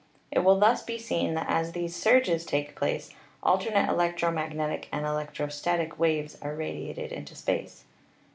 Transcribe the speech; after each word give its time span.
It 0.31 0.39
will 0.39 0.57
thus 0.59 0.81
be 0.81 0.97
seen 0.97 1.35
that 1.35 1.45
as 1.47 1.73
these 1.73 1.95
surges 1.95 2.43
take 2.43 2.75
place 2.75 3.13
alternate 3.43 3.87
electromagnetic 3.87 4.89
and 4.91 5.05
electrostatic 5.05 5.99
waves 5.99 6.39
are 6.41 6.55
radiated 6.55 7.11
into 7.11 7.35
space. 7.35 7.83